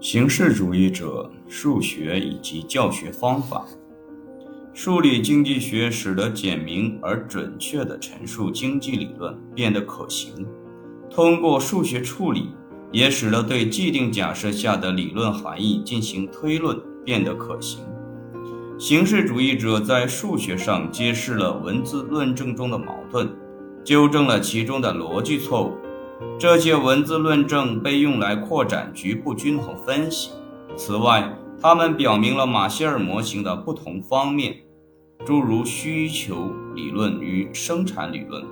[0.00, 3.66] 形式主义者数学以及教学方法，
[4.72, 10.46] 数理经济学使得简明而准确的陈述经济理论变得可行。
[11.10, 12.48] 通过数学处理，
[12.90, 17.80] 也使得对既定假设下的理论含义进行推论变得可行。
[18.78, 23.30] 形式主义者在数学上揭示了文字论证中的矛盾，
[23.84, 25.74] 纠正了其中的逻辑错误。
[26.38, 30.30] 这些文字论证被用来扩展局部均衡分析。
[30.76, 34.56] 此外，它们表明了马歇尔模型的不同方面，
[35.24, 38.44] 诸如需求理论与生产理论，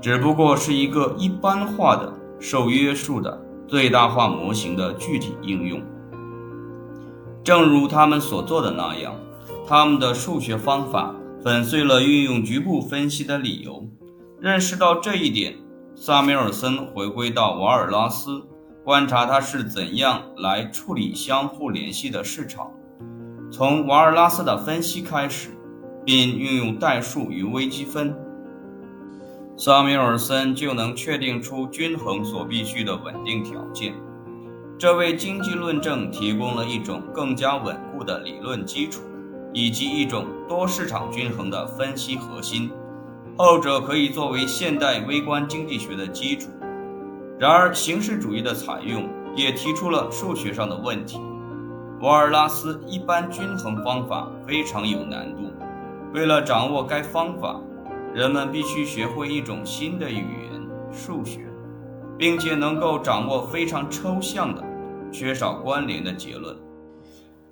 [0.00, 5.82] 只不过是一个一般化的、受约束的最大化模型的具体应用。
[7.42, 9.14] 正如他们所做的那样，
[9.66, 13.86] 他们的数学方法粉碎了运用局部分析的理由。
[14.38, 15.56] 认识到这一点。
[16.02, 18.42] 萨米尔森回归到瓦尔拉斯，
[18.82, 22.70] 观察他是怎样来处理相互联系的市场，
[23.52, 25.50] 从瓦尔拉斯的分析开始，
[26.02, 28.16] 并运用代数与微积分，
[29.58, 33.92] 萨米尔森就能确定出均衡所必须的稳定条件。
[34.78, 39.02] 这为经济论证提供了一种更加稳固的理论基础，
[39.52, 42.70] 以及一种多市场均衡的分析核心。
[43.42, 46.50] 后者可以作为现代微观经济学的基础，
[47.38, 51.18] 然而形式主义的采用也提出了数学上的问题。
[52.02, 55.50] 瓦尔拉斯一般均衡方法非常有难度，
[56.12, 57.58] 为了掌握该方法，
[58.12, 60.60] 人们必须学会一种新的语言——
[60.92, 61.46] 数学，
[62.18, 64.62] 并且能够掌握非常抽象的、
[65.10, 66.54] 缺少关联的结论。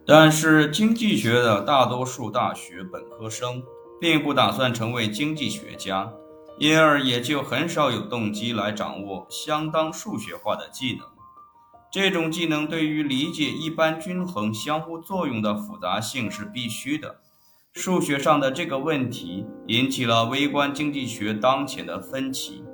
[0.06, 3.62] 但是，经济学的大多数大学本科生。
[4.00, 6.12] 并不打算成为经济学家，
[6.58, 11.06] 因而也就很少有动机来掌握相当数学化的技能。
[11.90, 17.20] 这种技能对于理解一般均衡相互作用的复杂性是必须的。
[17.72, 22.64] 数学上的这个问题引起了微观经济学当前的分歧，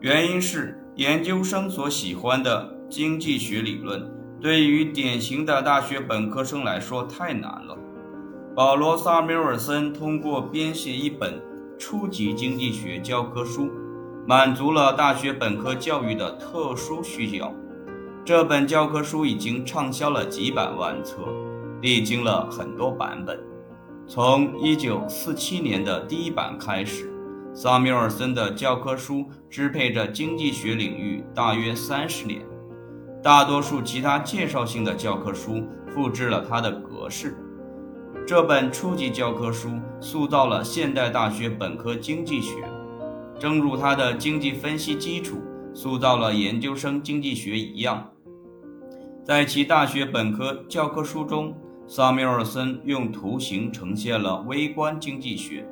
[0.00, 4.08] 原因是研究生所喜欢的经济学理论
[4.40, 7.76] 对于典型的大学本科生来说太难了。
[8.56, 11.42] 保罗·萨缪尔森通过编写一本
[11.76, 13.68] 初级经济学教科书，
[14.28, 17.52] 满足了大学本科教育的特殊需要。
[18.24, 21.16] 这本教科书已经畅销了几百万册，
[21.82, 23.36] 历经了很多版本。
[24.06, 27.12] 从1947年的第一版开始，
[27.52, 32.40] 萨缪尔森的教科书支配着经济学领域大约三十年。
[33.20, 37.36] 大多数其他介绍性的教科书复制了他的格式。
[38.26, 39.68] 这本初级教科书
[40.00, 42.54] 塑造了现代大学本科经济学，
[43.38, 45.42] 正如它的经济分析基础
[45.74, 48.10] 塑造了研究生经济学一样。
[49.22, 51.54] 在其大学本科教科书中，
[51.86, 55.66] 萨缪尔森用图形呈现了微观经济学，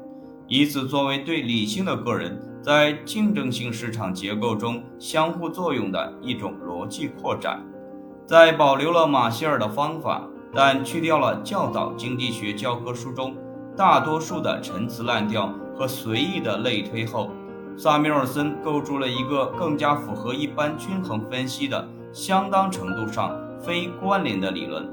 [0.47, 7.65] 以此作为对理性的个人在竞争性市场结构中相互作用的一种逻辑扩展。
[8.27, 10.29] 在保留了马歇尔的方法。
[10.55, 13.35] 但去掉了教导经济学教科书中
[13.75, 17.31] 大多数的陈词滥调和随意的类推后，
[17.77, 24.87] 萨缪尔森构筑了一个更加符合一般均衡分析的、相当程度上非关联的理论。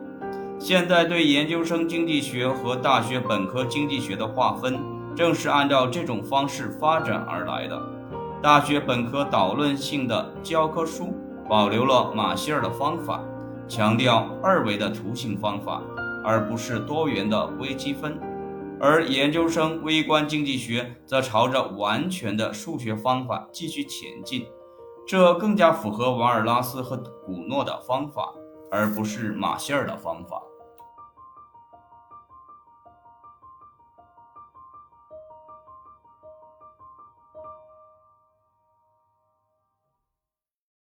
[0.58, 4.80] 现在对研究生经济学和大学本科经济学的划分，
[5.16, 7.82] 正是按照这种方式发展而来的。
[8.42, 11.14] 大学本科导论性的教科书
[11.50, 13.22] 保留了马歇尔的方法。
[13.70, 15.84] 强调二维的图形方法，
[16.26, 18.20] 而不是多元的微积分，
[18.82, 24.48] 而研究生微观经济学则朝着完全的数学方法继续前进，
[25.08, 28.34] 这更加符合瓦尔拉斯和古诺的方法，
[28.72, 30.42] 而不是马歇尔的方法。